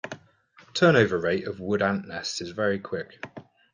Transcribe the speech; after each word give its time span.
Turnover 0.73 1.19
rate 1.19 1.45
of 1.47 1.59
wood 1.59 1.83
ant 1.83 2.07
nests 2.07 2.41
is 2.41 2.49
very 2.49 2.79
quick. 2.79 3.21